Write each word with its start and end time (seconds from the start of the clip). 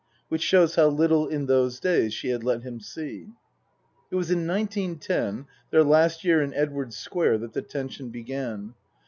Which 0.29 0.41
shows 0.41 0.73
how 0.77 0.87
little 0.87 1.27
in 1.27 1.45
those 1.45 1.79
days 1.79 2.11
she 2.11 2.29
had 2.29 2.43
let 2.43 2.63
him 2.63 2.79
see. 2.79 3.27
It 4.09 4.15
was 4.15 4.31
in 4.31 4.47
nineteen 4.47 4.97
ten, 4.97 5.45
their 5.69 5.83
last 5.83 6.23
year 6.23 6.41
in 6.41 6.55
Edwardes 6.55 6.97
Square, 6.97 7.37
that 7.37 7.53
the 7.53 7.61
tension 7.61 8.09
began. 8.09 8.73